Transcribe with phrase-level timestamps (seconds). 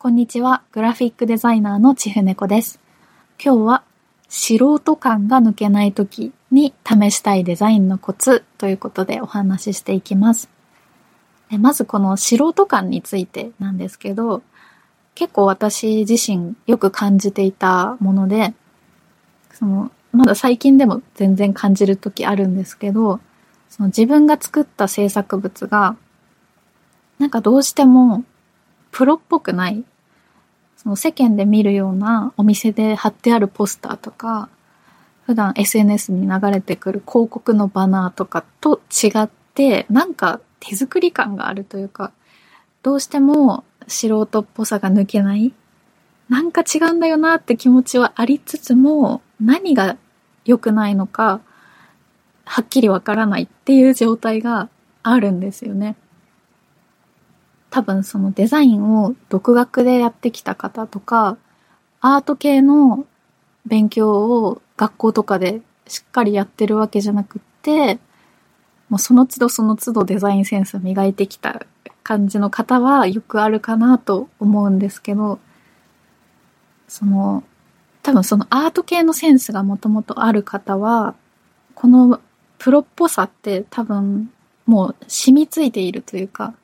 [0.00, 0.62] こんにちは。
[0.70, 2.78] グラフィックデザイナーのちふねこです。
[3.44, 3.82] 今日は
[4.28, 10.48] 素人感が抜けない時に試したいデザインのコツということでお話ししていきます。
[11.50, 14.44] まずこの素人感についてなんですけど、
[15.16, 18.54] 結構私自身よく感じていたもので、
[19.52, 23.18] そのまだ最近でも全然感じる時あるんですけど、
[23.68, 25.96] その自分が作った制作物が
[27.18, 28.22] なんかどうしても
[28.90, 29.84] プロっぽくない？
[30.76, 34.48] その世間で見るようなお店で貼ってあるポスターとか、
[35.26, 42.12] 普段 SNS に流れてくる広告のバナーとかと違って、なんか手作り感があるというか、
[42.82, 45.52] どうしても素人っぽさが抜けない。
[46.28, 49.96] なんか違うんだよなって気持ちはありつつも、何が
[50.44, 51.40] 良くないのか、
[52.44, 54.68] はっきりわからないっていう状態が
[55.02, 55.96] あるんですよね。
[57.70, 61.36] 多分そのデザインを独学でやってきた方とか、
[62.00, 63.06] アート系の
[63.66, 67.98] 勉強を学校とかでしっかりやってるわけじゃなくって、
[68.88, 71.66] もうその都度その都度デザインセンスを磨いてきた
[72.02, 75.38] 感じの方はよくあるかなと思うんですけど、
[76.88, 77.44] その、
[78.02, 81.14] 多分そのアート系のセンスがもともとある方は、
[81.74, 82.20] この
[82.56, 84.32] プロっぽさって多分
[84.64, 86.54] もう染みついているというか、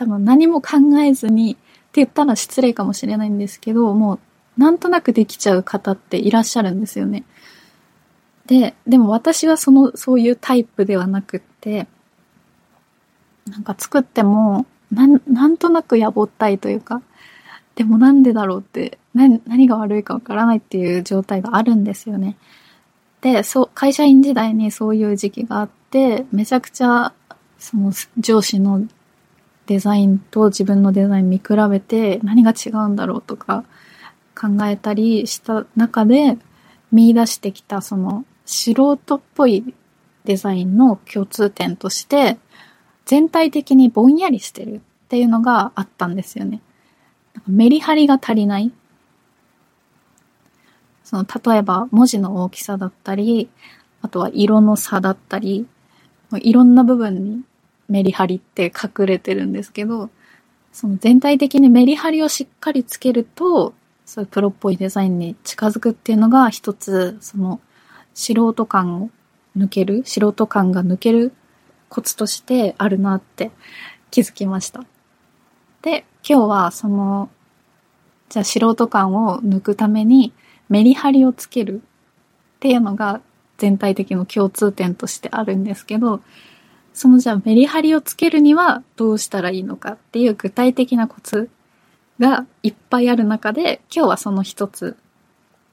[0.00, 1.60] 多分何も考えずにって
[1.96, 4.18] 言ったら失礼かもしれないんですけど、もう
[4.60, 7.24] なんとなくできちゃう方っていらっしゃるんですよね。
[8.46, 11.86] で、でも私はその、そういうタイプではなくって、
[13.46, 17.02] なんか作っても、なん、なんとなくやぼったいというか、
[17.74, 22.38] でもなんでだろうって、何、何が悪いかわからないっていう状態があるんですよね。
[23.20, 27.12] で、そう、会社員時代にそういう時期があって、めちゃくちゃ、
[27.58, 28.86] その上司の
[29.70, 33.62] デザインと自分のデザイン見比べて何が違うんだろうとか
[34.36, 36.38] 考えたりした中で
[36.90, 39.72] 見出してきたその素人っぽい
[40.24, 42.36] デザインの共通点として
[43.04, 46.60] 全体的にぼんやりしてるっていうのがあったんですよね。
[47.46, 48.72] メリハリが足りない。
[51.04, 53.48] その例えば文字の大きさだったり、
[54.02, 55.68] あとは色の差だったり、
[56.40, 57.42] いろんな部分に
[57.90, 60.08] メリハリって隠れてるんですけど、
[60.72, 63.74] その全体的にメリハリをしっかりつけると、
[64.06, 67.60] そういうプロっぽいデザインに近づくっていうのが一つ、その
[68.14, 69.10] 素人感を
[69.56, 71.32] 抜ける、素人感が抜ける
[71.88, 73.50] コツとしてあるなって
[74.10, 74.84] 気づきました。
[75.82, 77.28] で、今日はその、
[78.28, 80.32] じゃあ素人感を抜くために
[80.68, 81.82] メリハリをつける
[82.56, 83.20] っていうのが
[83.58, 86.20] 全体的の共通点としてあるんですけど、
[86.92, 91.48] そのじゃあメリハリをつけるにはどうしたらいいのかっていう具体的なコツ
[92.18, 94.96] がいっぱいある中で今日はその一つ、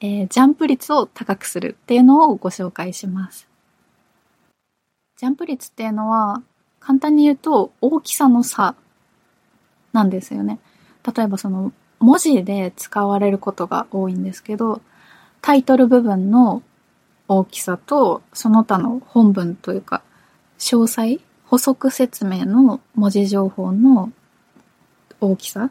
[0.00, 3.48] えージャンプ率を高くするっていうのをご紹介します。
[5.16, 6.42] ジャンプ率っていうのは
[6.80, 8.76] 簡単に言うと大きさの差
[9.92, 10.60] なんですよね。
[11.04, 14.80] 例えばその文字で使われることが多いんですけど
[15.42, 16.62] タイトル部分の
[17.26, 20.02] 大きさとその他の本文というか
[20.58, 21.20] 詳細？
[21.46, 24.12] 補足説明の文字情報の
[25.20, 25.70] 大きさ？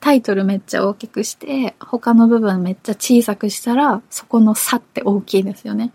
[0.00, 5.92] タイトルめっちゃ大きくして他の部分めっちゃ小さくしたらそこの差って大きいですよね。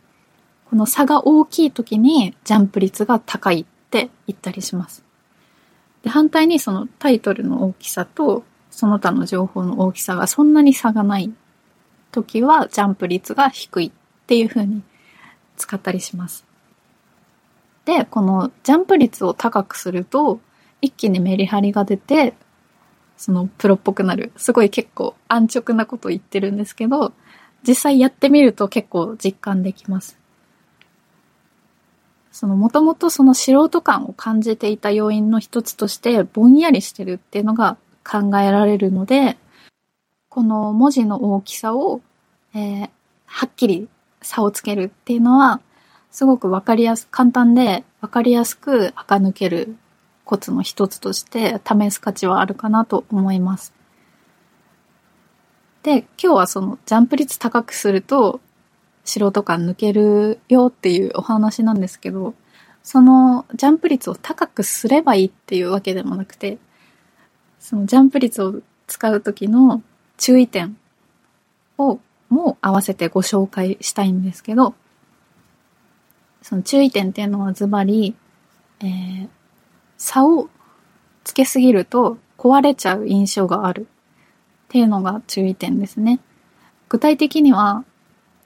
[0.70, 5.04] この差が大きい時にジャンプ率が高いって言ったりします。
[6.04, 11.32] で反対にそのタイトルの大きさとその他の情報の大きさがそんなに差がない
[12.12, 13.92] 時はジャンプ率が低いっ
[14.26, 14.82] ていう風に
[15.58, 16.46] 使ったりします。
[17.90, 20.40] で、このジャンプ率を高くすると、
[20.80, 22.36] 一気にメリハリが出て、
[23.18, 24.32] そのプロっぽくなる。
[24.38, 27.14] すごい結構安直なこと言ってるんですけど、
[27.68, 30.20] 実際やってみると結構実感できます。
[32.32, 37.78] そのもともとその素人感を感じていた要因の一つとして、ぼんやりしてるっていうのが
[38.08, 39.36] 考えられるので、
[40.30, 42.02] この文字の大きさを、
[42.54, 42.90] えー
[43.32, 43.88] はっきり
[44.22, 45.62] 差をつけるっていうのは、
[46.12, 49.76] すごくわかりやす、簡単でわかりやすく垢抜ける
[50.26, 53.74] コツの一つとして試す価値はあるかなと思います。
[55.84, 58.40] で、今日はそのジャンプ率高くすると
[59.06, 62.34] 素人感抜けるよっていうお話なんですけど、
[62.84, 66.58] そのジャンプ率を高くすればいいっていうわけでもなくて、
[67.60, 69.84] そのジャンプ率を使う時の
[70.18, 70.78] 注意点
[71.78, 74.76] をも合わせてご紹介したいんですけど、
[76.50, 78.16] その注意点っていうのはズバリ、
[78.80, 79.30] えー
[80.00, 80.50] 差を
[81.24, 83.86] つけすぎると壊れちゃう印象があるっ
[84.70, 86.20] ていうのが注意点ですね。
[86.88, 87.84] 具体的には、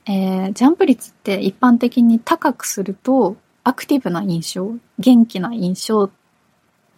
[0.05, 6.09] えー、ジャンプ率って一般的に高くするとアクティブな印象、元気な印象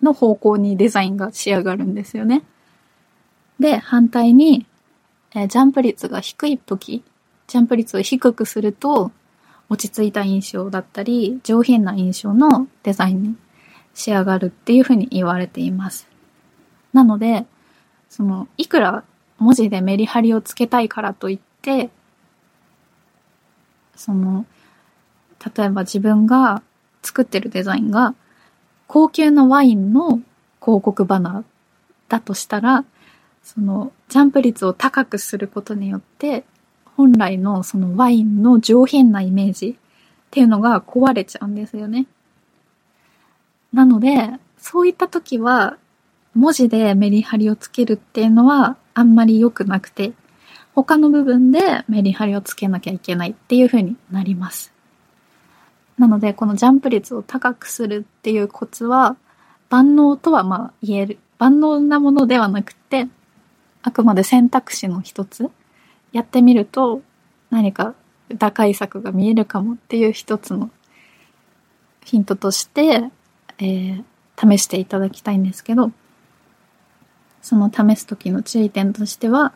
[0.01, 2.41] の方向にデザインが仕上がるんですよね。
[3.59, 4.65] で、反対に、
[5.35, 7.03] えー、ジャンプ率が低い時、
[7.47, 9.11] ジャンプ率を低くすると
[9.69, 13.35] 落ち着いた印象だったり上品な印象のデザインに
[13.93, 16.07] 仕上がるっていうふうに言われています。
[16.93, 17.45] なので、
[18.09, 19.03] その、いくら
[19.37, 21.89] 文字でメリハリをつけたいからといって、
[23.95, 24.45] その、
[25.55, 26.61] 例えば自分が
[27.01, 28.15] 作ってるデザインが
[28.87, 30.21] 高級なワインの
[30.61, 31.43] 広告バナー
[32.09, 32.85] だとしたら、
[33.43, 36.45] そのジャンプ率を高くすることによって、
[36.95, 39.73] 本来のそのワインの上品なイメージっ
[40.31, 42.07] ていうのが壊れちゃうんですよね。
[43.73, 45.77] なので、そういった時は、
[46.33, 50.13] 文字でメリハリをつけるっていうのはあんまり良くなくて、
[50.73, 54.73] 他の部分でメリハリをつけなきゃいけないっていう風になります。
[55.97, 59.15] なので、このジャンプ率を高くするっていうコツは、
[59.69, 61.19] 万能とはまあ言える。
[61.37, 63.07] 万能なものではなくて、
[63.81, 65.49] あくまで選択肢の一つ。
[66.15, 67.01] やってみると、
[67.49, 67.93] 何か
[68.29, 70.69] 打開策が見えるかもっていう一つの
[72.05, 73.09] ヒントとして、
[73.59, 74.03] えー、
[74.37, 75.91] 試していただきたいんですけど、
[77.41, 79.51] その試す時の注意点としては、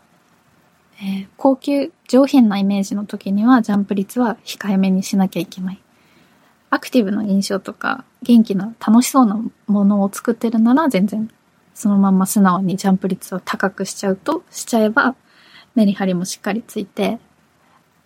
[1.01, 5.81] えー、高級、上品なイメージの時にはジャンプ率は控えめにしなきゃいけない。
[6.71, 11.31] アクティブな印象とか元気な楽しそうなものを作ってるなら全然
[11.73, 15.15] そのまま素直にジャンプ率を高くしちゃうとしちゃえば
[15.79, 17.19] メリハリもしっかりついて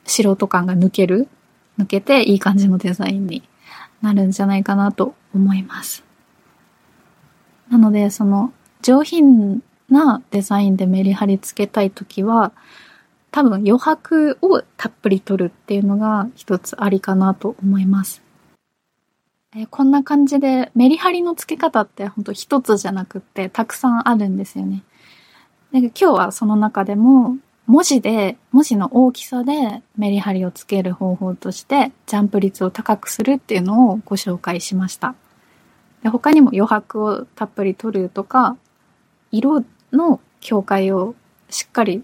[0.06, 1.28] 素人感が抜ける
[1.80, 3.42] 抜けていい感じのデザインに
[4.04, 6.04] なるんじゃないかなと思います。
[7.72, 8.54] なのでその
[8.84, 12.52] 上品なデザインでメリハリつけたいときは、
[13.32, 18.22] 多分余白をたっぷり取るっていうのが一つありかなと思います。
[19.56, 24.84] えこんな感じでメリハリの付け方って本当一つじゃなくってたくさんあるんですよね。
[25.72, 35.16] で今日はその中でも文字で、文字の大きさでメリハリをつける方法としてジャンプ率を高くするっていうのをご紹介しました。
[36.04, 38.58] で他にも余白をたっぷり取るとか、
[39.32, 41.16] 色の境界を
[41.50, 42.04] しっかり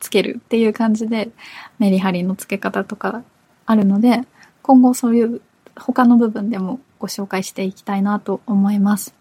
[0.00, 1.30] つけるっていう感じで
[1.78, 3.22] メリハリのつけ方とか
[3.66, 4.22] あるので
[4.62, 5.40] 今後そういう
[5.76, 9.14] 他の部分でもご紹介していきたいなと思います。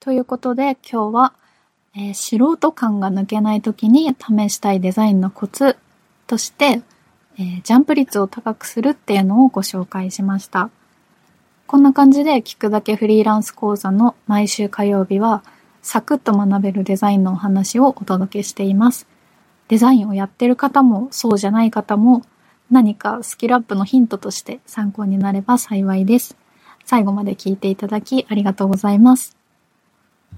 [0.00, 1.32] ということで今日は、
[1.96, 5.76] えー、素人感が抜けない時に試したいデザインのコツ
[6.26, 6.82] として、
[7.38, 10.70] えー、ジャンプ率を高くするっていうのをご紹介しました。
[11.66, 15.42] こんな感じで聞くだけフリーランス講座の毎週火曜日は
[15.82, 19.06] サクッと学べるデザインのお話をお届けしています。
[19.68, 22.22] デザインをやってる方もそうじゃない方も
[22.70, 26.36] 何かスキルアップのヒントとして参考になれば幸いです。
[26.84, 29.33] 最後まで聞いていただきありがとうございます。